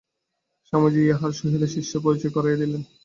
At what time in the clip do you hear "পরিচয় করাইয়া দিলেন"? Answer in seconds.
2.05-2.81